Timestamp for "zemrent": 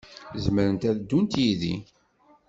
0.43-0.83